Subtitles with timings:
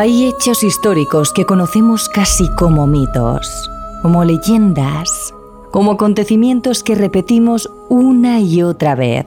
[0.00, 5.34] Hay hechos históricos que conocemos casi como mitos, como leyendas,
[5.72, 9.26] como acontecimientos que repetimos una y otra vez.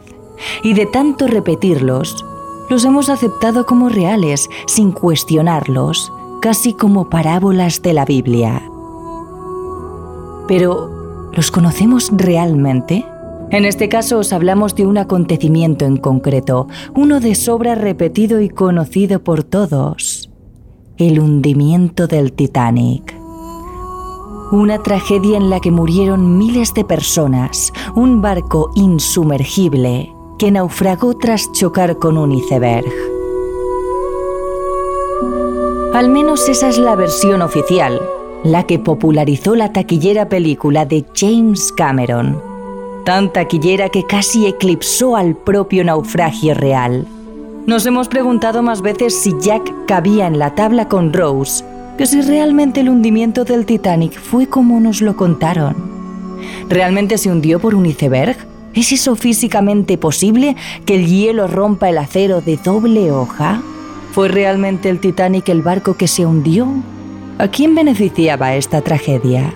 [0.64, 2.26] Y de tanto repetirlos,
[2.72, 8.60] los hemos aceptado como reales, sin cuestionarlos, casi como parábolas de la Biblia.
[10.48, 13.06] Pero, ¿los conocemos realmente?
[13.52, 18.50] En este caso os hablamos de un acontecimiento en concreto, uno de sobra repetido y
[18.50, 20.33] conocido por todos
[21.08, 23.16] el hundimiento del Titanic.
[24.52, 31.52] Una tragedia en la que murieron miles de personas, un barco insumergible que naufragó tras
[31.52, 32.86] chocar con un iceberg.
[35.94, 38.02] Al menos esa es la versión oficial,
[38.44, 42.42] la que popularizó la taquillera película de James Cameron,
[43.06, 47.08] tan taquillera que casi eclipsó al propio naufragio real.
[47.66, 51.64] Nos hemos preguntado más veces si Jack cabía en la tabla con Rose,
[51.98, 55.74] que si realmente el hundimiento del Titanic fue como nos lo contaron.
[56.68, 58.36] ¿Realmente se hundió por un iceberg?
[58.74, 63.62] ¿Es eso físicamente posible que el hielo rompa el acero de doble hoja?
[64.12, 66.68] ¿Fue realmente el Titanic el barco que se hundió?
[67.38, 69.54] ¿A quién beneficiaba esta tragedia?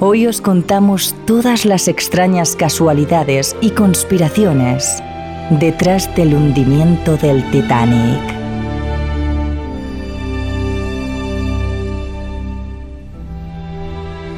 [0.00, 5.02] Hoy os contamos todas las extrañas casualidades y conspiraciones
[5.50, 8.20] detrás del hundimiento del Titanic.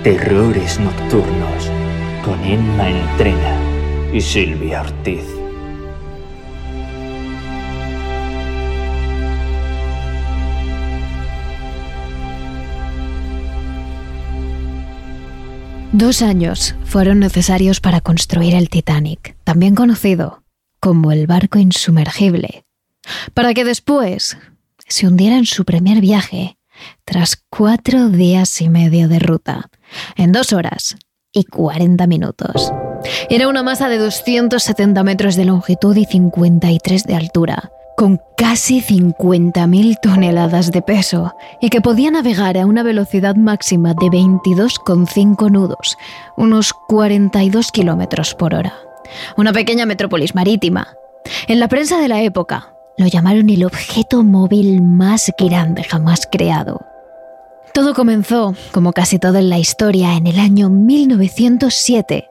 [0.03, 1.71] Terrores Nocturnos
[2.25, 3.57] con Emma Entrena
[4.13, 5.25] y Silvia Ortiz.
[15.93, 20.44] Dos años fueron necesarios para construir el Titanic, también conocido
[20.85, 22.67] como el barco insumergible,
[23.33, 24.37] para que después
[24.87, 26.59] se hundiera en su primer viaje,
[27.07, 29.71] tras cuatro días y medio de ruta,
[30.15, 30.97] en dos horas
[31.33, 32.71] y 40 minutos.
[33.31, 39.99] Era una masa de 270 metros de longitud y 53 de altura, con casi 50.000
[40.03, 45.97] toneladas de peso y que podía navegar a una velocidad máxima de 22,5 nudos,
[46.37, 48.75] unos 42 kilómetros por hora
[49.37, 50.97] una pequeña metrópolis marítima.
[51.49, 56.81] En la prensa de la época lo llamaron el objeto móvil más grande jamás creado.
[57.73, 62.29] Todo comenzó, como casi todo en la historia, en el año 1907,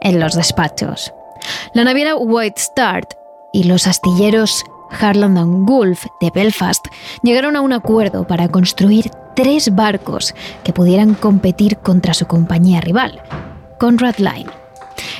[0.00, 1.12] en los despachos.
[1.74, 3.14] La naviera White Start
[3.52, 4.64] y los astilleros
[5.00, 6.86] Harland and Wolff de Belfast
[7.22, 13.20] llegaron a un acuerdo para construir tres barcos que pudieran competir contra su compañía rival,
[13.78, 14.63] Conrad Line.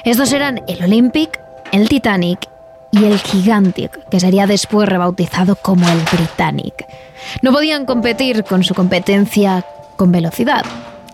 [0.04, 1.40] Estos eran el Olympic,
[1.72, 2.48] el Titanic
[2.90, 6.86] y el Gigantic, que sería después rebautizado como el Britannic.
[7.42, 9.64] No podían competir con su competencia
[9.96, 10.64] con velocidad,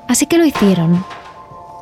[0.08, 1.04] así que lo hicieron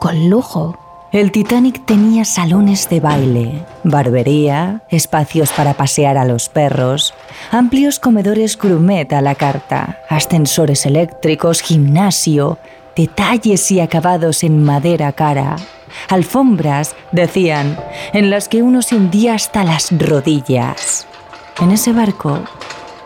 [0.00, 0.78] con lujo.
[1.10, 7.14] El Titanic tenía salones de baile, barbería, espacios para pasear a los perros,
[7.50, 12.58] amplios comedores gourmet a la carta, ascensores eléctricos, gimnasio,
[12.94, 15.56] detalles y acabados en madera cara,
[16.08, 17.78] alfombras, decían,
[18.12, 21.06] en las que uno se hundía hasta las rodillas.
[21.60, 22.40] En ese barco,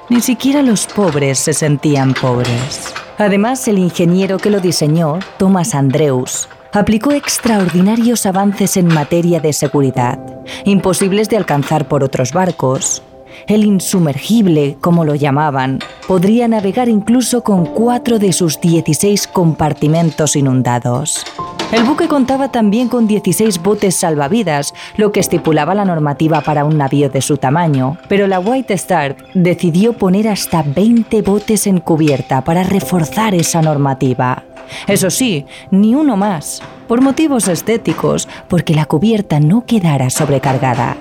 [0.09, 2.93] ni siquiera los pobres se sentían pobres.
[3.19, 10.19] Además, el ingeniero que lo diseñó, Thomas Andrews, aplicó extraordinarios avances en materia de seguridad,
[10.65, 13.03] imposibles de alcanzar por otros barcos.
[13.47, 21.25] El insumergible, como lo llamaban, podría navegar incluso con cuatro de sus 16 compartimentos inundados.
[21.73, 26.77] El buque contaba también con 16 botes salvavidas, lo que estipulaba la normativa para un
[26.77, 32.45] navío de su tamaño, pero la White Star decidió poner hasta 20 botes en cubierta
[32.45, 34.45] para reforzar esa normativa.
[34.87, 40.99] Eso sí, ni uno más, por motivos estéticos, porque la cubierta no quedara sobrecargada.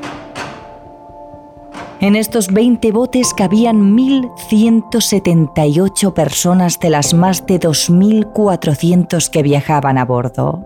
[2.01, 10.06] En estos 20 botes cabían 1.178 personas de las más de 2.400 que viajaban a
[10.06, 10.65] bordo.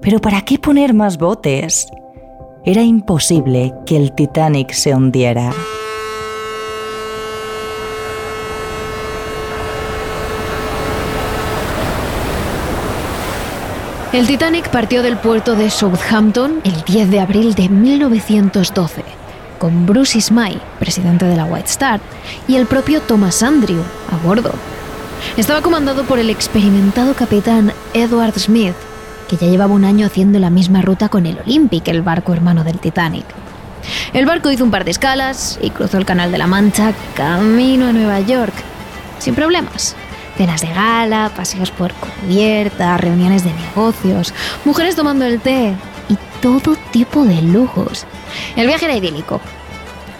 [0.00, 1.88] Pero ¿para qué poner más botes?
[2.64, 5.52] Era imposible que el Titanic se hundiera.
[14.12, 19.02] El Titanic partió del puerto de Southampton el 10 de abril de 1912,
[19.60, 22.00] con Bruce Ismay, presidente de la White Star,
[22.48, 24.52] y el propio Thomas Andrew a bordo.
[25.36, 28.74] Estaba comandado por el experimentado capitán Edward Smith,
[29.28, 32.64] que ya llevaba un año haciendo la misma ruta con el Olympic, el barco hermano
[32.64, 33.26] del Titanic.
[34.14, 37.88] El barco hizo un par de escalas y cruzó el Canal de la Mancha camino
[37.88, 38.54] a Nueva York,
[39.18, 39.94] sin problemas.
[40.38, 44.32] Cenas de gala, paseos por cubierta, reuniones de negocios,
[44.64, 45.76] mujeres tomando el té
[46.40, 48.06] todo tipo de lujos.
[48.56, 49.40] El viaje era idílico.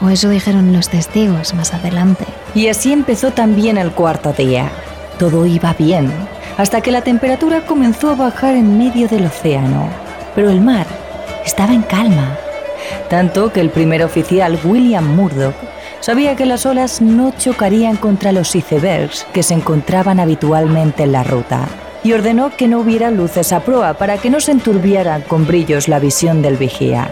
[0.03, 2.25] O eso dijeron los testigos más adelante.
[2.55, 4.71] Y así empezó también el cuarto día.
[5.19, 6.11] Todo iba bien,
[6.57, 9.89] hasta que la temperatura comenzó a bajar en medio del océano.
[10.35, 10.87] Pero el mar
[11.45, 12.39] estaba en calma.
[13.09, 15.55] Tanto que el primer oficial, William Murdoch,
[16.01, 21.25] sabía que las olas no chocarían contra los icebergs que se encontraban habitualmente en la
[21.25, 21.69] ruta
[22.03, 25.89] y ordenó que no hubiera luces a proa para que no se enturbiara con brillos
[25.89, 27.11] la visión del vigía.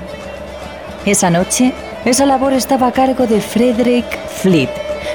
[1.05, 1.73] Esa noche,
[2.05, 4.71] esa labor estaba a cargo de Frederick Fleet,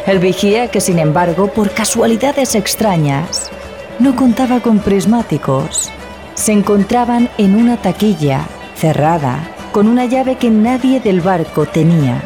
[0.06, 3.50] el vigía que sin embargo, por casualidades extrañas,
[4.00, 5.92] no contaba con prismáticos.
[6.36, 12.22] Se encontraban en una taquilla cerrada, con una llave que nadie del barco tenía.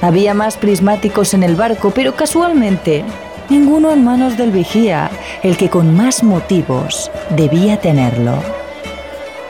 [0.00, 3.04] Había más prismáticos en el barco, pero casualmente
[3.52, 5.10] ninguno en manos del vigía,
[5.42, 8.42] el que con más motivos debía tenerlo.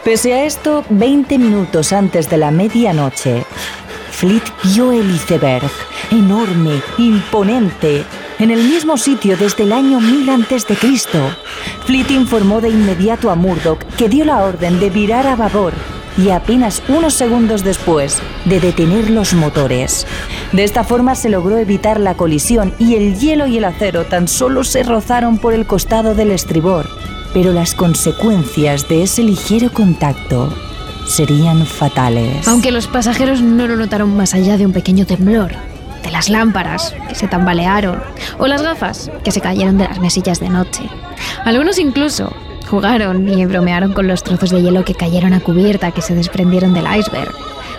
[0.04, 3.44] Pese a esto, 20 minutos antes de la medianoche,
[4.10, 5.70] Fleet vio el iceberg,
[6.10, 8.04] enorme, imponente,
[8.40, 10.76] en el mismo sitio desde el año 1000 a.C.
[11.86, 16.30] Fleet informó de inmediato a Murdoch, que dio la orden de virar a babor y
[16.30, 20.06] apenas unos segundos después de detener los motores.
[20.52, 24.28] De esta forma se logró evitar la colisión y el hielo y el acero tan
[24.28, 26.88] solo se rozaron por el costado del estribor,
[27.32, 30.52] pero las consecuencias de ese ligero contacto
[31.06, 32.46] serían fatales.
[32.46, 35.52] Aunque los pasajeros no lo notaron más allá de un pequeño temblor,
[36.02, 38.02] de las lámparas que se tambalearon
[38.38, 40.82] o las gafas que se cayeron de las mesillas de noche.
[41.44, 42.32] Algunos incluso
[42.72, 46.72] jugaron y bromearon con los trozos de hielo que cayeron a cubierta que se desprendieron
[46.72, 47.30] del iceberg,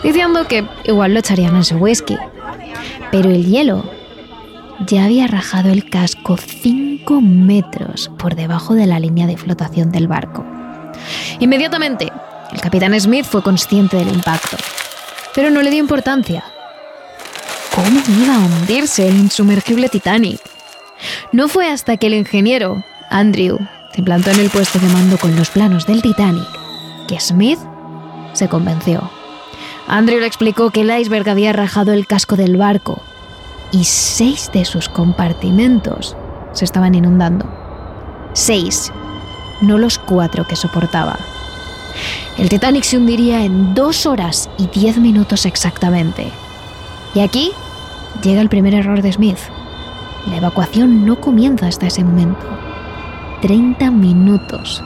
[0.03, 2.15] diciendo que igual lo echarían en su whisky.
[3.11, 3.83] Pero el hielo
[4.85, 10.07] ya había rajado el casco 5 metros por debajo de la línea de flotación del
[10.07, 10.45] barco.
[11.39, 12.11] Inmediatamente,
[12.51, 14.57] el capitán Smith fue consciente del impacto,
[15.33, 16.43] pero no le dio importancia.
[17.73, 20.39] ¿Cómo iba a hundirse el insumergible Titanic?
[21.31, 23.57] No fue hasta que el ingeniero, Andrew,
[23.93, 26.47] se plantó en el puesto de mando con los planos del Titanic
[27.07, 27.59] que Smith
[28.33, 29.09] se convenció.
[29.87, 33.01] Andrew le explicó que el iceberg había rajado el casco del barco
[33.71, 36.15] y seis de sus compartimentos
[36.53, 37.45] se estaban inundando.
[38.33, 38.91] Seis,
[39.61, 41.17] no los cuatro que soportaba.
[42.37, 46.31] El Titanic se hundiría en dos horas y diez minutos exactamente.
[47.13, 47.51] Y aquí
[48.23, 49.37] llega el primer error de Smith.
[50.27, 52.62] La evacuación no comienza hasta ese momento.
[53.43, 54.81] 30 minutos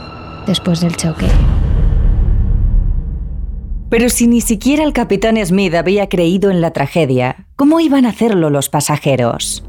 [0.48, 1.28] después del choque.
[3.92, 8.10] Pero si ni siquiera el capitán Smith había creído en la tragedia, ¿cómo iban a
[8.10, 9.64] hacerlo los pasajeros?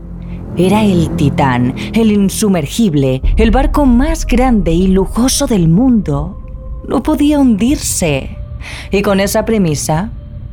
[0.57, 6.41] Era el Titán, el insumergible, el barco más grande y lujoso del mundo.
[6.89, 8.39] No podía hundirse.
[8.91, 10.13] Y con esa premisa,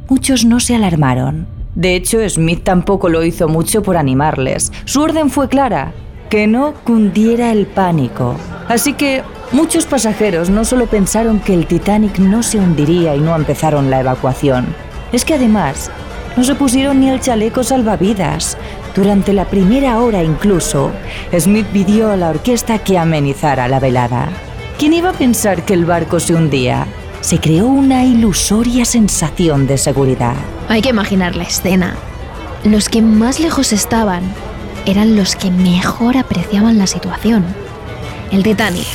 [0.10, 1.48] muchos no se alarmaron.
[1.74, 4.74] De hecho, Smith tampoco lo hizo mucho por animarles.
[4.84, 5.94] Su orden fue clara,
[6.36, 8.36] que no cundiera el pánico.
[8.68, 9.24] Así que
[9.54, 14.02] muchos pasajeros no solo pensaron que el Titanic no se hundiría y no empezaron la
[14.02, 14.66] evacuación,
[15.14, 15.90] es que además
[16.36, 18.58] no se pusieron ni el chaleco salvavidas.
[18.94, 20.92] Durante la primera hora incluso,
[21.40, 24.28] Smith pidió a la orquesta que amenizara la velada.
[24.78, 26.86] ¿Quién iba a pensar que el barco se hundía?
[27.22, 30.36] Se creó una ilusoria sensación de seguridad.
[30.68, 31.96] Hay que imaginar la escena.
[32.66, 34.24] Los que más lejos estaban
[34.86, 37.46] eran los que mejor apreciaban la situación.
[38.32, 38.88] El Titanic,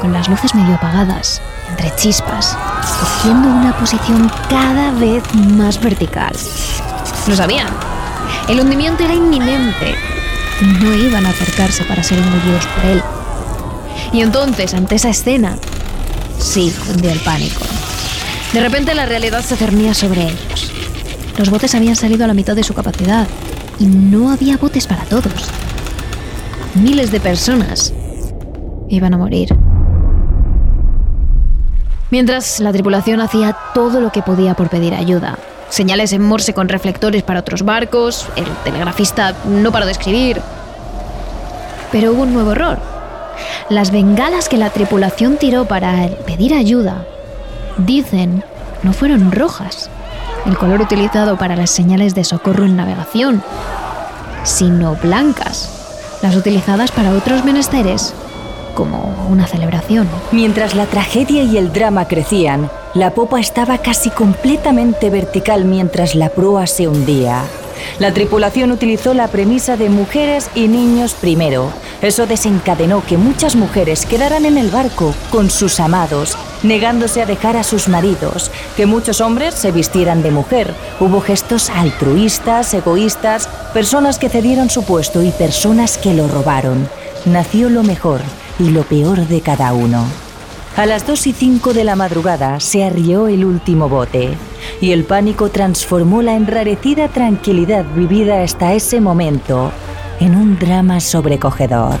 [0.00, 1.40] con las luces medio apagadas,
[1.70, 2.56] entre chispas,
[3.00, 6.32] cogiendo una posición cada vez más vertical.
[7.26, 7.68] Lo sabían.
[8.48, 9.94] El hundimiento era inminente.
[10.80, 13.02] No iban a acercarse para ser engullidos por él.
[14.12, 15.56] Y entonces, ante esa escena,
[16.38, 17.60] sí cundió el pánico.
[18.52, 20.72] De repente la realidad se cernía sobre ellos.
[21.36, 23.28] Los botes habían salido a la mitad de su capacidad
[23.78, 25.50] y no había botes para todos.
[26.74, 27.92] Miles de personas
[28.88, 29.56] iban a morir.
[32.10, 35.38] Mientras la tripulación hacía todo lo que podía por pedir ayuda.
[35.68, 40.40] Señales en morse con reflectores para otros barcos, el telegrafista no paró de escribir.
[41.92, 42.78] Pero hubo un nuevo error.
[43.68, 47.04] Las bengalas que la tripulación tiró para pedir ayuda,
[47.76, 48.42] dicen,
[48.82, 49.90] no fueron rojas,
[50.46, 53.42] el color utilizado para las señales de socorro en navegación,
[54.44, 55.70] sino blancas,
[56.22, 58.14] las utilizadas para otros menesteres,
[58.74, 60.08] como una celebración.
[60.32, 66.30] Mientras la tragedia y el drama crecían, la popa estaba casi completamente vertical mientras la
[66.30, 67.42] proa se hundía.
[67.98, 71.72] La tripulación utilizó la premisa de mujeres y niños primero.
[72.02, 77.56] Eso desencadenó que muchas mujeres quedaran en el barco con sus amados, negándose a dejar
[77.56, 80.74] a sus maridos, que muchos hombres se vistieran de mujer.
[81.00, 86.88] Hubo gestos altruistas, egoístas, personas que cedieron su puesto y personas que lo robaron.
[87.24, 88.20] Nació lo mejor
[88.58, 90.04] y lo peor de cada uno.
[90.76, 94.30] A las 2 y 5 de la madrugada se arrió el último bote
[94.80, 99.72] y el pánico transformó la enrarecida tranquilidad vivida hasta ese momento
[100.20, 101.98] en un drama sobrecogedor.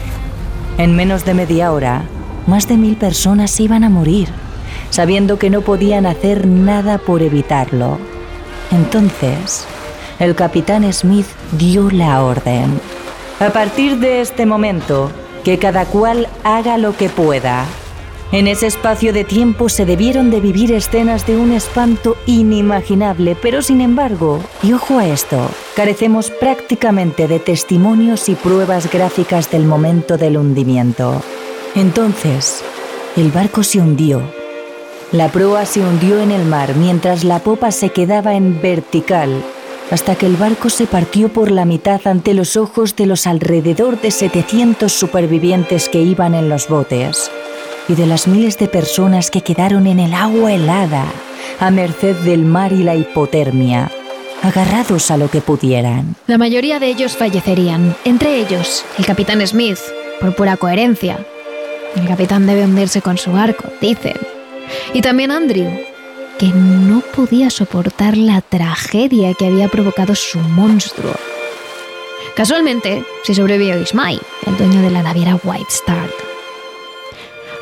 [0.76, 2.04] En menos de media hora,
[2.46, 4.28] más de mil personas iban a morir,
[4.90, 7.98] sabiendo que no podían hacer nada por evitarlo.
[8.70, 9.66] Entonces,
[10.18, 12.80] el capitán Smith dio la orden.
[13.40, 15.10] A partir de este momento,
[15.44, 17.64] que cada cual haga lo que pueda.
[18.30, 23.62] En ese espacio de tiempo se debieron de vivir escenas de un espanto inimaginable, pero
[23.62, 30.18] sin embargo, y ojo a esto, carecemos prácticamente de testimonios y pruebas gráficas del momento
[30.18, 31.22] del hundimiento.
[31.74, 32.62] Entonces,
[33.16, 34.37] el barco se hundió.
[35.10, 39.42] La proa se hundió en el mar mientras la popa se quedaba en vertical,
[39.90, 43.98] hasta que el barco se partió por la mitad ante los ojos de los alrededor
[44.02, 47.30] de 700 supervivientes que iban en los botes
[47.88, 51.06] y de las miles de personas que quedaron en el agua helada,
[51.58, 53.90] a merced del mar y la hipotermia,
[54.42, 56.16] agarrados a lo que pudieran.
[56.26, 59.78] La mayoría de ellos fallecerían, entre ellos el capitán Smith,
[60.20, 61.18] por pura coherencia.
[61.96, 64.37] El capitán debe hundirse con su barco, dicen.
[64.92, 65.70] Y también Andrew,
[66.38, 71.14] que no podía soportar la tragedia que había provocado su monstruo.
[72.36, 76.08] Casualmente, se sobrevivió Ismail, el dueño de la naviera White Star.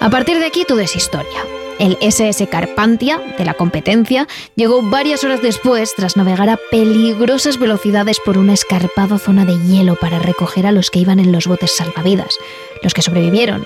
[0.00, 1.44] A partir de aquí todo es historia.
[1.78, 8.20] El SS Carpantia, de la competencia, llegó varias horas después tras navegar a peligrosas velocidades
[8.20, 11.75] por una escarpada zona de hielo para recoger a los que iban en los botes
[11.75, 12.38] salvavidas,
[12.82, 13.64] los que sobrevivieron,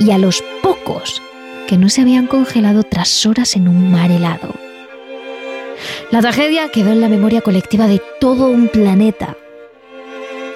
[0.00, 1.22] y a los pocos
[1.66, 4.54] que no se habían congelado tras horas en un mar helado.
[6.10, 9.36] La tragedia quedó en la memoria colectiva de todo un planeta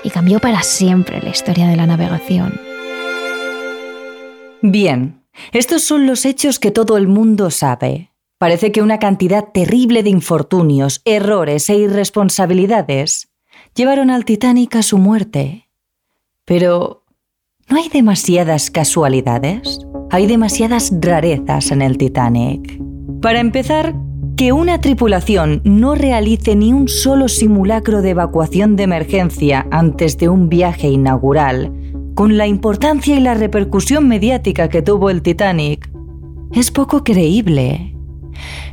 [0.02, 2.60] y cambió para siempre la historia de la navegación.
[4.62, 5.22] Bien,
[5.52, 8.12] estos son los hechos que todo el mundo sabe.
[8.38, 13.28] Parece que una cantidad terrible de infortunios, errores e irresponsabilidades
[13.74, 15.68] llevaron al Titanic a su muerte.
[16.44, 16.97] Pero,
[17.70, 19.80] ¿no hay demasiadas casualidades?
[20.10, 22.80] Hay demasiadas rarezas en el Titanic.
[23.20, 23.94] Para empezar,
[24.36, 30.28] que una tripulación no realice ni un solo simulacro de evacuación de emergencia antes de
[30.28, 31.72] un viaje inaugural
[32.18, 35.88] con la importancia y la repercusión mediática que tuvo el Titanic,
[36.52, 37.97] es poco creíble.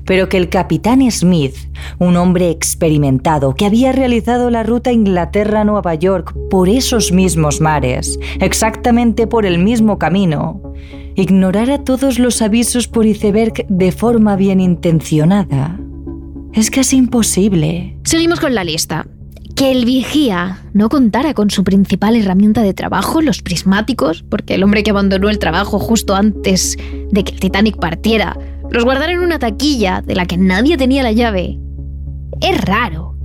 [0.05, 1.55] Pero que el capitán Smith,
[1.99, 9.27] un hombre experimentado que había realizado la ruta Inglaterra-Nueva York por esos mismos mares, exactamente
[9.27, 10.61] por el mismo camino,
[11.15, 15.79] ignorara todos los avisos por iceberg de forma bien intencionada,
[16.53, 17.97] es casi imposible.
[18.03, 19.05] Seguimos con la lista
[19.55, 24.63] que el vigía no contara con su principal herramienta de trabajo, los prismáticos, porque el
[24.63, 26.77] hombre que abandonó el trabajo justo antes
[27.11, 28.37] de que el Titanic partiera,
[28.71, 31.59] los guardara en una taquilla de la que nadie tenía la llave.
[32.41, 33.15] Es raro.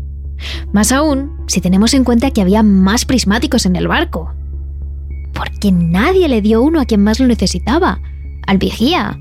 [0.73, 4.32] Más aún si tenemos en cuenta que había más prismáticos en el barco.
[5.35, 8.00] Porque nadie le dio uno a quien más lo necesitaba,
[8.47, 9.18] al vigía.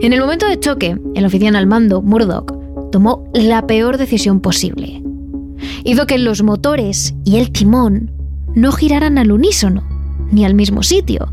[0.00, 2.52] En el momento de choque, el oficial al mando, Murdoch,
[2.90, 5.02] tomó la peor decisión posible
[5.84, 8.10] hizo que los motores y el timón
[8.54, 9.84] no giraran al unísono,
[10.30, 11.32] ni al mismo sitio,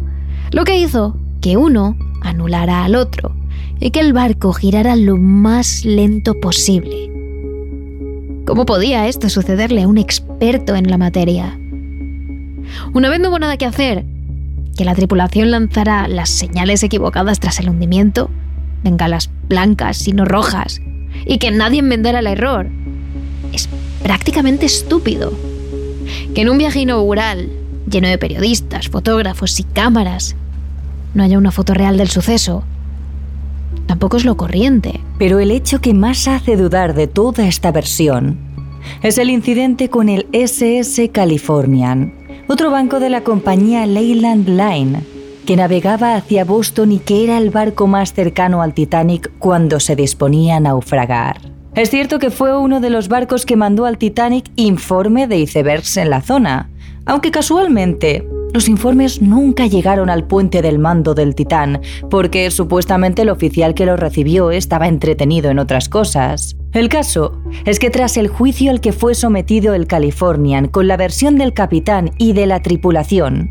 [0.52, 3.36] lo que hizo que uno anulara al otro
[3.84, 7.12] y que el barco girara lo más lento posible.
[8.46, 11.60] ¿Cómo podía esto sucederle a un experto en la materia?
[12.94, 14.06] Una vez no hubo nada que hacer,
[14.78, 18.30] que la tripulación lanzara las señales equivocadas tras el hundimiento,
[18.86, 20.80] bengalas blancas sino rojas,
[21.26, 22.70] y que nadie enmendara el error.
[23.52, 23.68] Es
[24.02, 25.34] prácticamente estúpido.
[26.34, 27.50] Que en un viaje inaugural,
[27.90, 30.38] lleno de periodistas, fotógrafos y cámaras,
[31.14, 32.64] no haya una foto real del suceso,
[33.88, 35.00] tampoco es lo corriente.
[35.18, 38.38] Pero el hecho que más hace dudar de toda esta versión
[39.02, 42.14] es el incidente con el SS Californian,
[42.48, 45.00] otro banco de la compañía Leyland Line,
[45.46, 49.96] que navegaba hacia Boston y que era el barco más cercano al Titanic cuando se
[49.96, 51.38] disponía a naufragar.
[51.76, 55.98] Es cierto que fue uno de los barcos que mandó al Titanic informe de icebergs
[55.98, 56.70] en la zona,
[57.06, 63.30] aunque casualmente los informes nunca llegaron al puente del mando del Titán, porque supuestamente el
[63.30, 66.56] oficial que lo recibió estaba entretenido en otras cosas.
[66.72, 70.98] El caso es que tras el juicio al que fue sometido el Californian con la
[70.98, 73.50] versión del capitán y de la tripulación,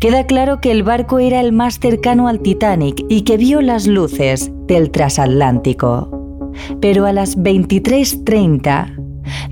[0.00, 3.86] queda claro que el barco era el más cercano al Titanic y que vio las
[3.86, 6.50] luces del transatlántico.
[6.80, 8.96] Pero a las 23.30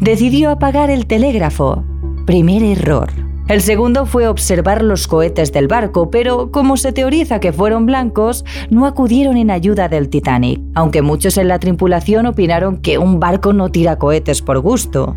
[0.00, 1.84] decidió apagar el telégrafo.
[2.26, 3.21] Primer error.
[3.48, 8.44] El segundo fue observar los cohetes del barco, pero como se teoriza que fueron blancos,
[8.70, 13.52] no acudieron en ayuda del Titanic, aunque muchos en la tripulación opinaron que un barco
[13.52, 15.16] no tira cohetes por gusto.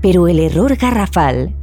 [0.00, 1.54] Pero el error garrafal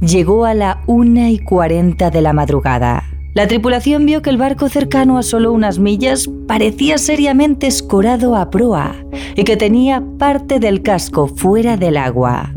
[0.00, 3.02] llegó a la 1 y 40 de la madrugada.
[3.34, 8.50] La tripulación vio que el barco cercano a solo unas millas parecía seriamente escorado a
[8.50, 8.94] proa
[9.34, 12.52] y que tenía parte del casco fuera del agua.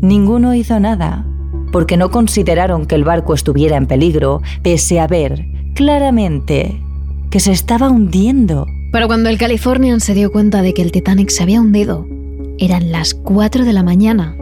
[0.00, 1.29] Ninguno hizo nada
[1.72, 6.82] porque no consideraron que el barco estuviera en peligro, pese a ver claramente
[7.30, 8.66] que se estaba hundiendo.
[8.92, 12.06] Pero cuando el Californian se dio cuenta de que el Titanic se había hundido,
[12.58, 14.36] eran las 4 de la mañana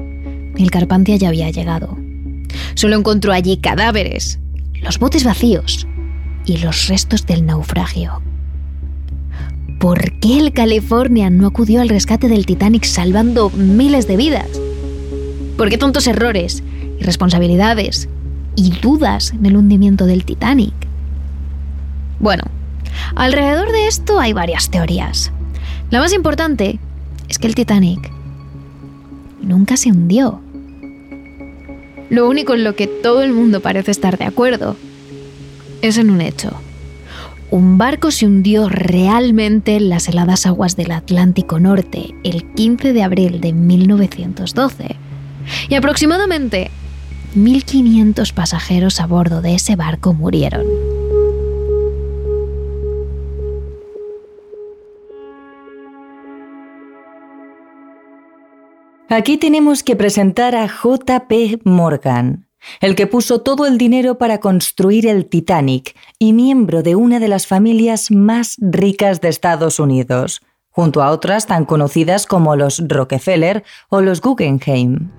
[0.59, 1.97] el Carpantia ya había llegado.
[2.75, 4.41] Solo encontró allí cadáveres,
[4.83, 5.87] los botes vacíos
[6.45, 8.21] y los restos del naufragio.
[9.79, 14.49] ¿Por qué el Californian no acudió al rescate del Titanic salvando miles de vidas?
[15.57, 16.65] ¿Por qué tontos errores
[17.01, 18.09] irresponsabilidades
[18.57, 20.75] y dudas en el hundimiento del Titanic.
[22.19, 22.45] Bueno,
[23.15, 25.33] alrededor de esto hay varias teorías.
[25.91, 26.79] La más importante
[27.29, 28.11] es que el Titanic
[29.41, 30.41] nunca se hundió.
[32.11, 34.77] Lo único en lo que todo el mundo parece estar de acuerdo
[35.83, 36.51] es en un hecho.
[37.51, 43.03] Un barco se hundió realmente en las heladas aguas del Atlántico Norte el 15 de
[43.03, 44.97] abril de 1912.
[45.71, 46.71] Y aproximadamente
[47.35, 50.67] 1.500 pasajeros a bordo de ese barco murieron.
[59.11, 62.47] Aquí tenemos que presentar a JP Morgan,
[62.83, 67.29] el que puso todo el dinero para construir el Titanic y miembro de una de
[67.29, 73.65] las familias más ricas de Estados Unidos, junto a otras tan conocidas como los Rockefeller
[73.89, 75.11] o los Guggenheim.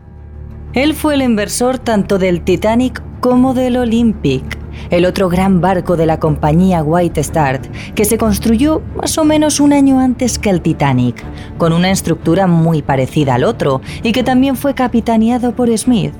[0.73, 4.43] Él fue el inversor tanto del Titanic como del Olympic,
[4.91, 7.59] el otro gran barco de la compañía White Star,
[7.95, 11.23] que se construyó más o menos un año antes que el Titanic,
[11.57, 16.13] con una estructura muy parecida al otro y que también fue capitaneado por Smith,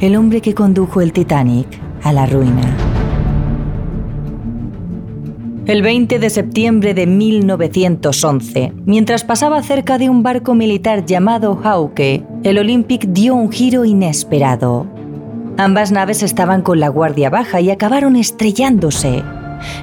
[0.00, 1.68] el hombre que condujo el Titanic
[2.02, 2.99] a la ruina.
[5.70, 12.24] El 20 de septiembre de 1911, mientras pasaba cerca de un barco militar llamado Hawke,
[12.42, 14.88] el Olympic dio un giro inesperado.
[15.58, 19.22] Ambas naves estaban con la guardia baja y acabaron estrellándose.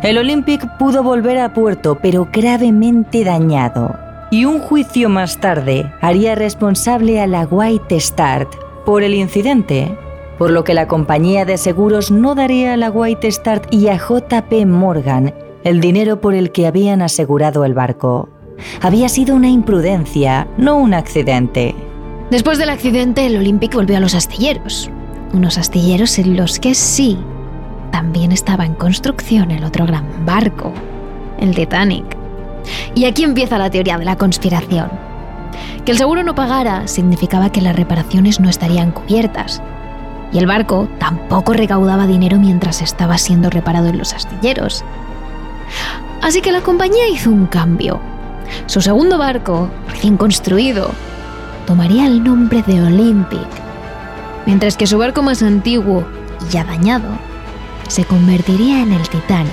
[0.03, 3.95] El Olympic pudo volver a puerto, pero gravemente dañado.
[4.29, 8.45] Y un juicio más tarde haría responsable a la White Star
[8.85, 9.97] por el incidente,
[10.37, 13.97] por lo que la compañía de seguros no daría a la White Star y a
[13.97, 18.29] JP Morgan el dinero por el que habían asegurado el barco.
[18.81, 21.75] Había sido una imprudencia, no un accidente.
[22.31, 24.89] Después del accidente, el Olympic volvió a los astilleros.
[25.33, 27.17] Unos astilleros en los que sí,
[27.91, 30.73] también estaba en construcción el otro gran barco,
[31.39, 32.17] el Titanic.
[32.95, 34.89] Y aquí empieza la teoría de la conspiración.
[35.85, 39.61] Que el seguro no pagara significaba que las reparaciones no estarían cubiertas.
[40.33, 44.83] Y el barco tampoco recaudaba dinero mientras estaba siendo reparado en los astilleros.
[46.21, 47.99] Así que la compañía hizo un cambio.
[48.65, 50.91] Su segundo barco, recién construido,
[51.65, 53.47] tomaría el nombre de Olympic,
[54.45, 56.05] mientras que su barco más antiguo
[56.45, 57.07] y ya dañado
[57.87, 59.51] se convertiría en el Titanic.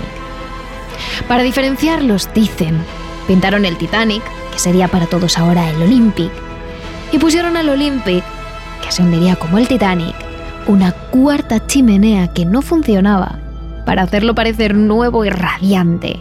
[1.28, 2.78] Para diferenciarlos, dicen,
[3.26, 4.22] pintaron el Titanic,
[4.52, 6.30] que sería para todos ahora el Olympic,
[7.12, 8.24] y pusieron al Olympic,
[8.84, 10.14] que se hundiría como el Titanic,
[10.66, 13.38] una cuarta chimenea que no funcionaba
[13.84, 16.16] para hacerlo parecer nuevo y radiante.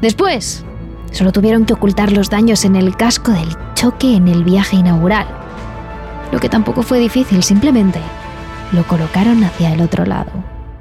[0.00, 0.64] Después,
[1.10, 5.26] solo tuvieron que ocultar los daños en el casco del choque en el viaje inaugural.
[6.32, 8.00] Lo que tampoco fue difícil, simplemente
[8.72, 10.30] lo colocaron hacia el otro lado.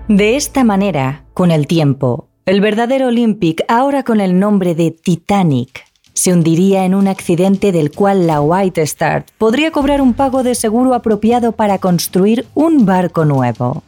[0.07, 5.85] De esta manera, con el tiempo, el verdadero Olympic, ahora con el nombre de Titanic,
[6.13, 10.55] se hundiría en un accidente del cual la White Star podría cobrar un pago de
[10.55, 13.83] seguro apropiado para construir un barco nuevo.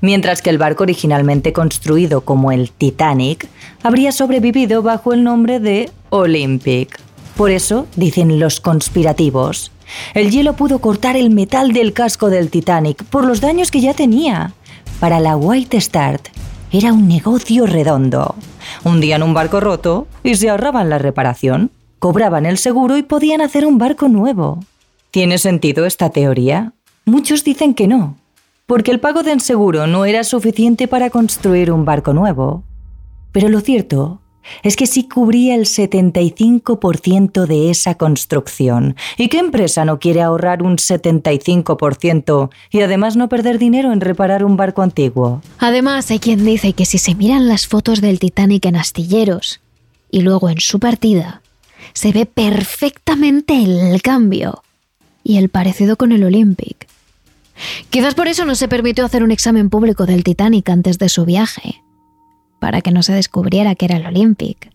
[0.00, 3.48] Mientras que el barco originalmente construido como el Titanic
[3.82, 7.00] habría sobrevivido bajo el nombre de Olympic.
[7.36, 9.72] Por eso, dicen los conspirativos,
[10.14, 13.94] el hielo pudo cortar el metal del casco del Titanic por los daños que ya
[13.94, 14.52] tenía.
[14.98, 16.20] Para la White Star
[16.72, 18.34] era un negocio redondo
[18.84, 23.66] hundían un barco roto y se ahorraban la reparación, cobraban el seguro y podían hacer
[23.66, 24.64] un barco nuevo.
[25.10, 26.72] ¿Tiene sentido esta teoría?
[27.04, 28.16] Muchos dicen que no,
[28.70, 32.62] porque el pago del seguro no era suficiente para construir un barco nuevo.
[33.32, 34.20] Pero lo cierto
[34.62, 38.94] es que sí cubría el 75% de esa construcción.
[39.18, 44.44] ¿Y qué empresa no quiere ahorrar un 75% y además no perder dinero en reparar
[44.44, 45.42] un barco antiguo?
[45.58, 49.60] Además, hay quien dice que si se miran las fotos del Titanic en astilleros
[50.12, 51.42] y luego en su partida,
[51.92, 54.62] se ve perfectamente el cambio
[55.24, 56.89] y el parecido con el Olympic.
[57.90, 61.24] Quizás por eso no se permitió hacer un examen público del Titanic antes de su
[61.24, 61.82] viaje
[62.60, 64.70] para que no se descubriera que era el Olympic.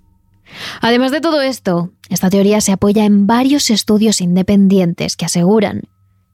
[0.81, 5.83] Además de todo esto, esta teoría se apoya en varios estudios independientes que aseguran,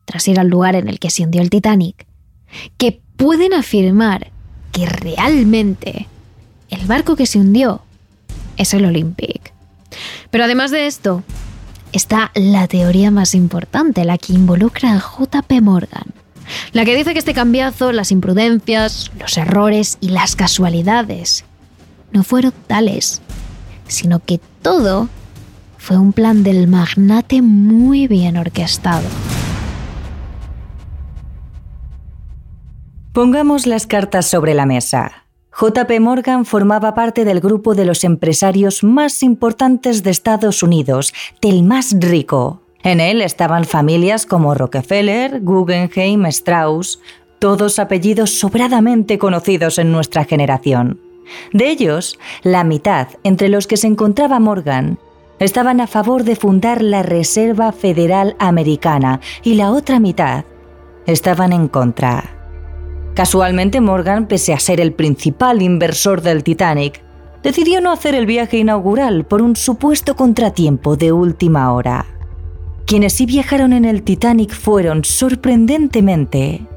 [0.05, 2.07] tras ir al lugar en el que se hundió el Titanic,
[2.77, 4.31] que pueden afirmar
[4.71, 6.07] que realmente
[6.69, 7.81] el barco que se hundió
[8.57, 9.53] es el Olympic.
[10.29, 11.23] Pero además de esto,
[11.91, 16.13] está la teoría más importante, la que involucra a JP Morgan,
[16.73, 21.45] la que dice que este cambiazo, las imprudencias, los errores y las casualidades
[22.11, 23.21] no fueron tales,
[23.87, 25.09] sino que todo
[25.77, 29.07] fue un plan del magnate muy bien orquestado.
[33.13, 35.25] Pongamos las cartas sobre la mesa.
[35.59, 41.63] JP Morgan formaba parte del grupo de los empresarios más importantes de Estados Unidos, del
[41.63, 42.60] más rico.
[42.83, 46.99] En él estaban familias como Rockefeller, Guggenheim, Strauss,
[47.39, 50.99] todos apellidos sobradamente conocidos en nuestra generación.
[51.53, 54.99] De ellos, la mitad, entre los que se encontraba Morgan,
[55.39, 60.45] estaban a favor de fundar la Reserva Federal Americana y la otra mitad
[61.07, 62.37] estaban en contra.
[63.15, 67.03] Casualmente Morgan, pese a ser el principal inversor del Titanic,
[67.43, 72.05] decidió no hacer el viaje inaugural por un supuesto contratiempo de última hora.
[72.91, 76.67] Quienes sí viajaron en el Titanic fueron, sorprendentemente,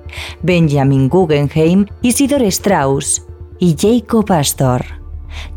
[0.43, 3.27] Benjamin Guggenheim, Isidor Strauss
[3.59, 4.85] y Jacob Astor,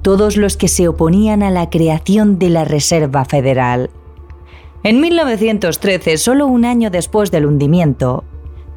[0.02, 3.92] todos los que se oponían a la creación de la Reserva Federal.
[4.82, 8.24] En 1913, solo un año después del hundimiento,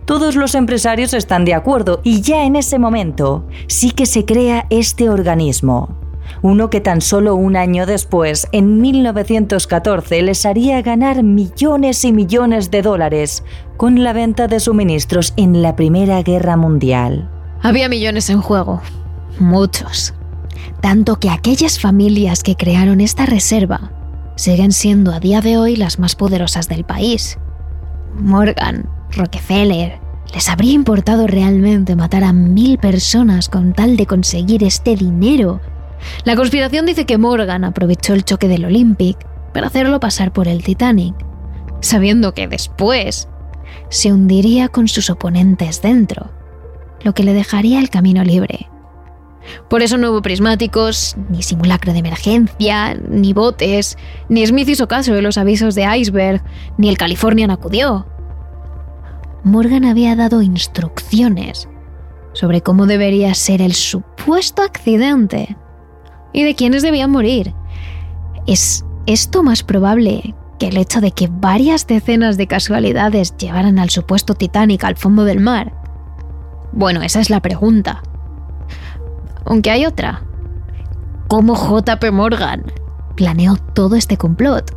[0.05, 4.67] todos los empresarios están de acuerdo y ya en ese momento sí que se crea
[4.69, 5.97] este organismo,
[6.43, 12.71] uno que tan solo un año después, en 1914, les haría ganar millones y millones
[12.71, 13.45] de dólares
[13.77, 17.31] con la venta de suministros en la Primera Guerra Mundial.
[17.63, 18.81] Había millones en juego,
[19.39, 20.15] muchos.
[20.81, 23.93] Tanto que aquellas familias que crearon esta reserva
[24.37, 27.39] siguen siendo a día de hoy las más poderosas del país.
[28.15, 29.99] Morgan, Rockefeller,
[30.33, 35.61] ¿les habría importado realmente matar a mil personas con tal de conseguir este dinero
[36.25, 39.19] la conspiración dice que Morgan aprovechó el choque del Olympic
[39.53, 41.15] para hacerlo pasar por el Titanic,
[41.81, 43.29] sabiendo que después
[43.89, 46.31] se hundiría con sus oponentes dentro,
[47.03, 48.69] lo que le dejaría el camino libre.
[49.69, 53.97] Por eso no hubo prismáticos, ni simulacro de emergencia, ni botes,
[54.29, 56.43] ni Smith hizo caso de los avisos de iceberg,
[56.77, 58.07] ni el Californian acudió.
[59.43, 61.69] Morgan había dado instrucciones
[62.33, 65.57] sobre cómo debería ser el supuesto accidente
[66.33, 67.55] y de quiénes debían morir.
[68.47, 73.91] ¿Es esto más probable que el hecho de que varias decenas de casualidades llevaran al
[73.91, 75.73] supuesto Titanic al fondo del mar?
[76.73, 78.03] Bueno, esa es la pregunta.
[79.45, 80.23] Aunque hay otra.
[81.29, 82.65] ¿Cómo JP Morgan
[83.17, 84.77] planeó todo este complot?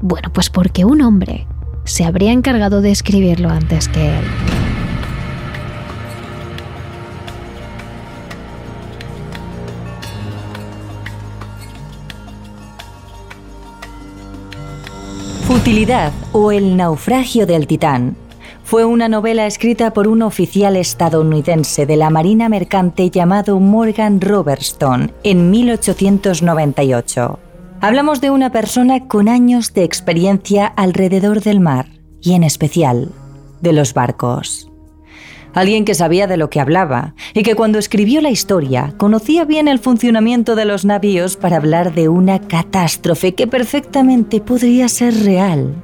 [0.00, 1.46] Bueno, pues porque un hombre
[1.84, 4.24] se habría encargado de escribirlo antes que él.
[15.56, 18.14] Futilidad o El naufragio del Titán
[18.62, 25.12] fue una novela escrita por un oficial estadounidense de la Marina Mercante llamado Morgan Robertson
[25.22, 27.38] en 1898.
[27.80, 31.86] Hablamos de una persona con años de experiencia alrededor del mar
[32.20, 33.08] y en especial
[33.62, 34.70] de los barcos.
[35.56, 39.68] Alguien que sabía de lo que hablaba y que cuando escribió la historia conocía bien
[39.68, 45.74] el funcionamiento de los navíos para hablar de una catástrofe que perfectamente podría ser real.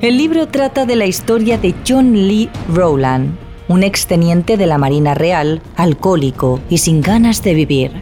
[0.00, 3.36] El libro trata de la historia de John Lee Rowland,
[3.68, 7.92] un exteniente de la Marina Real, alcohólico y sin ganas de vivir,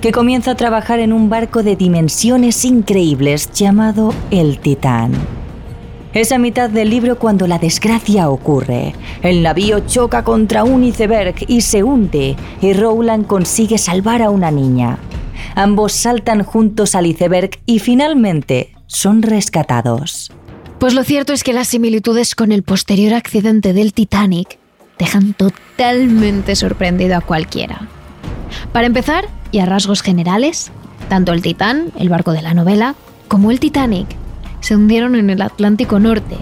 [0.00, 5.37] que comienza a trabajar en un barco de dimensiones increíbles llamado el Titán.
[6.14, 8.94] Es a mitad del libro cuando la desgracia ocurre.
[9.22, 14.50] El navío choca contra un iceberg y se hunde, y Rowland consigue salvar a una
[14.50, 14.98] niña.
[15.54, 20.32] Ambos saltan juntos al iceberg y finalmente son rescatados.
[20.78, 24.58] Pues lo cierto es que las similitudes con el posterior accidente del Titanic
[24.98, 27.86] dejan totalmente sorprendido a cualquiera.
[28.72, 30.70] Para empezar, y a rasgos generales,
[31.10, 32.94] tanto el Titán, el barco de la novela,
[33.28, 34.08] como el Titanic
[34.60, 36.36] se hundieron en el Atlántico Norte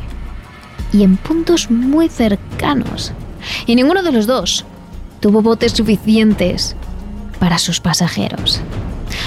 [0.93, 3.13] y en puntos muy cercanos.
[3.67, 4.65] Y ninguno de los dos
[5.21, 6.77] tuvo botes suficientes
[7.39, 8.61] para sus pasajeros.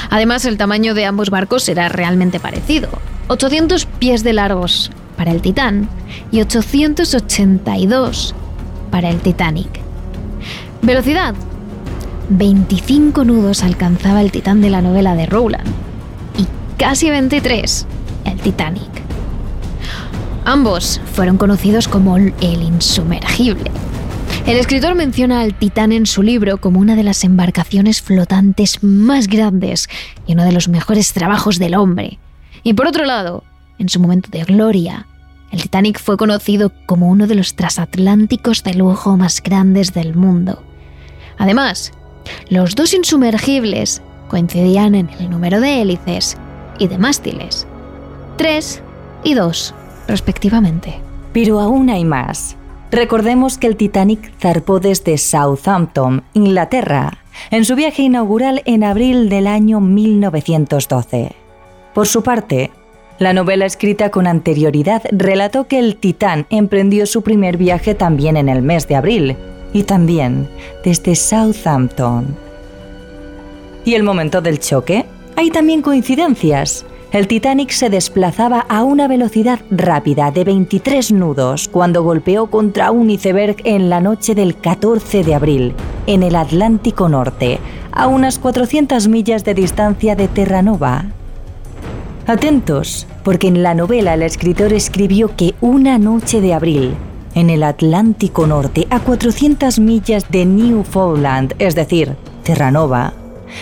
[0.10, 2.90] Además, el tamaño de ambos barcos era realmente parecido.
[3.28, 5.88] 800 pies de largos para el Titán
[6.32, 8.36] y 882
[8.92, 9.82] para el Titanic.
[10.82, 11.36] Velocidad.
[12.30, 15.68] 25 nudos alcanzaba el Titán de la novela de Rowland
[16.38, 16.46] y
[16.78, 17.88] casi 23
[18.26, 18.90] el Titanic.
[20.46, 23.72] Ambos fueron conocidos como el insumergible.
[24.46, 29.28] El escritor menciona al Titán en su libro como una de las embarcaciones flotantes más
[29.28, 29.88] grandes
[30.26, 32.18] y uno de los mejores trabajos del hombre.
[32.64, 33.44] Y por otro lado,
[33.78, 35.06] en su momento de gloria,
[35.52, 40.64] el Titanic fue conocido como uno de los transatlánticos de lujo más grandes del mundo.
[41.38, 41.92] Además,
[42.50, 46.38] los dos insumergibles coincidían en el número de hélices
[46.80, 47.68] y de mástiles.
[48.40, 48.82] 3
[49.26, 49.76] y 2,
[50.08, 51.02] respectivamente.
[51.34, 52.56] Pero aún hay más.
[52.90, 57.18] Recordemos que el Titanic zarpó desde Southampton, Inglaterra,
[57.52, 61.34] en su viaje inaugural en abril del año 1912.
[61.94, 62.72] Por su parte,
[63.18, 68.48] la novela escrita con anterioridad relató que el Titán emprendió su primer viaje también en
[68.48, 69.36] el mes de abril,
[69.74, 70.48] y también
[70.86, 72.38] desde Southampton.
[73.84, 75.06] ¿Y el momento del choque?
[75.36, 76.86] Hay también coincidencias.
[77.12, 83.10] El Titanic se desplazaba a una velocidad rápida de 23 nudos cuando golpeó contra un
[83.10, 85.74] iceberg en la noche del 14 de abril,
[86.06, 87.60] en el Atlántico Norte,
[87.92, 91.06] a unas 400 millas de distancia de Terranova.
[92.28, 96.94] Atentos, porque en la novela el escritor escribió que una noche de abril,
[97.34, 103.14] en el Atlántico Norte, a 400 millas de Newfoundland, es decir, Terranova,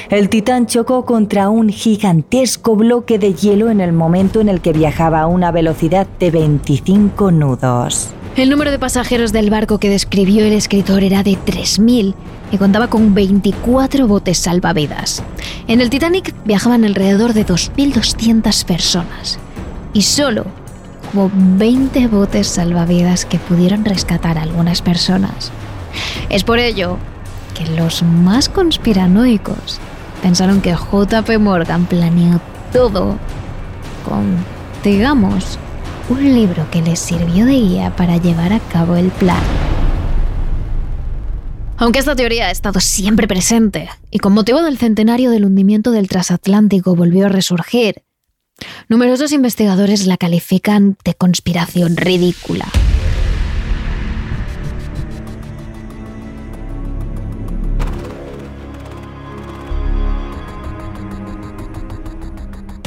[0.10, 4.74] el Titán chocó contra un gigantesco bloque de hielo en el momento en el que
[4.74, 8.14] viajaba a una velocidad de 25 nudos.
[8.36, 12.14] El número de pasajeros del barco que describió el escritor era de 3.000
[12.52, 15.24] y contaba con 24 botes salvavidas.
[15.68, 19.40] En el Titanic viajaban alrededor de 2.200 personas
[19.94, 20.46] y solo
[21.14, 25.52] hubo 20 botes salvavidas que pudieron rescatar a algunas personas.
[26.30, 27.00] Es por ello
[27.58, 29.80] que los más conspiranoicos
[30.22, 32.40] pensaron que JP Morgan planeó
[32.72, 33.18] todo
[34.08, 34.36] con,
[34.84, 35.58] digamos,
[36.10, 39.42] un libro que les sirvió de guía para llevar a cabo el plan.
[41.78, 46.08] Aunque esta teoría ha estado siempre presente y con motivo del centenario del hundimiento del
[46.08, 48.04] transatlántico volvió a resurgir,
[48.88, 52.68] numerosos investigadores la califican de conspiración ridícula.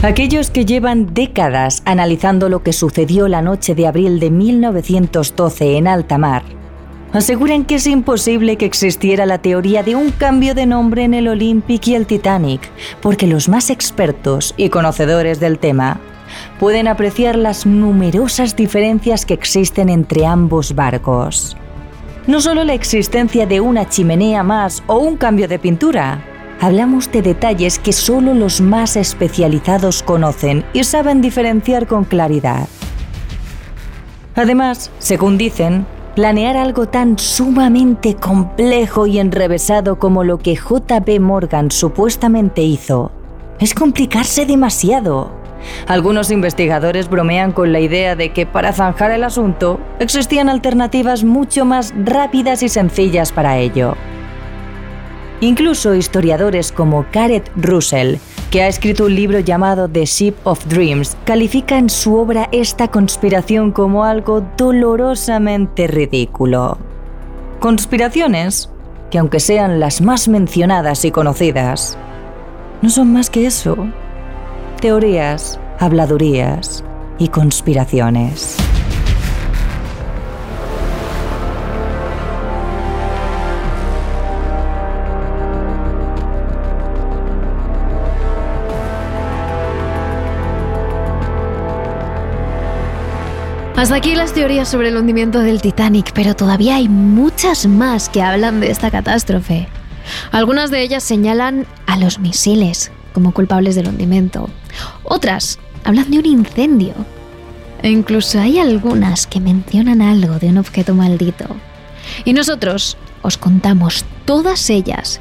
[0.02, 5.86] Aquellos que llevan décadas analizando lo que sucedió la noche de abril de 1912 en
[5.86, 6.42] alta mar,
[7.12, 11.28] aseguran que es imposible que existiera la teoría de un cambio de nombre en el
[11.28, 12.62] Olympic y el Titanic,
[13.02, 16.00] porque los más expertos y conocedores del tema
[16.58, 21.58] pueden apreciar las numerosas diferencias que existen entre ambos barcos.
[22.26, 26.24] No solo la existencia de una chimenea más o un cambio de pintura,
[26.60, 32.68] hablamos de detalles que solo los más especializados conocen y saben diferenciar con claridad.
[34.36, 41.70] Además, según dicen, planear algo tan sumamente complejo y enrevesado como lo que JP Morgan
[41.70, 43.10] supuestamente hizo
[43.58, 45.32] es complicarse demasiado.
[45.86, 51.66] Algunos investigadores bromean con la idea de que para zanjar el asunto existían alternativas mucho
[51.66, 53.94] más rápidas y sencillas para ello.
[55.42, 58.16] Incluso historiadores como Gareth Russell,
[58.50, 63.72] que ha escrito un libro llamado The Ship of Dreams, califican su obra esta conspiración
[63.72, 66.76] como algo dolorosamente ridículo.
[67.58, 68.68] Conspiraciones
[69.10, 71.96] que aunque sean las más mencionadas y conocidas,
[72.82, 73.76] no son más que eso.
[74.80, 76.84] Teorías, habladurías
[77.18, 78.56] y conspiraciones.
[93.80, 98.20] Hasta aquí las teorías sobre el hundimiento del Titanic, pero todavía hay muchas más que
[98.20, 99.68] hablan de esta catástrofe.
[100.32, 104.50] Algunas de ellas señalan a los misiles como culpables del hundimiento.
[105.02, 106.92] Otras hablan de un incendio.
[107.80, 111.46] E incluso hay algunas que mencionan algo de un objeto maldito.
[112.26, 115.20] Y nosotros os contamos todas ellas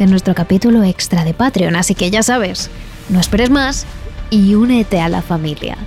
[0.00, 2.68] en nuestro capítulo extra de Patreon, así que ya sabes,
[3.10, 3.86] no esperes más
[4.28, 5.78] y únete a la familia.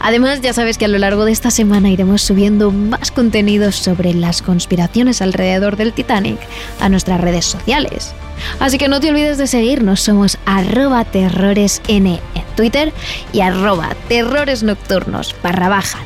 [0.00, 4.14] Además, ya sabes que a lo largo de esta semana iremos subiendo más contenidos sobre
[4.14, 6.38] las conspiraciones alrededor del Titanic
[6.80, 8.14] a nuestras redes sociales.
[8.60, 12.20] Así que no te olvides de seguirnos, somos arroba terroresn en
[12.56, 12.92] Twitter
[13.32, 15.98] y arroba terrores nocturnos barra baja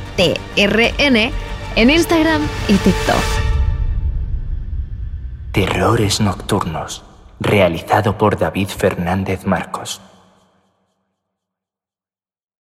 [1.77, 3.17] en Instagram y TikTok.
[5.53, 7.05] Terrores Nocturnos,
[7.41, 10.01] realizado por David Fernández Marcos.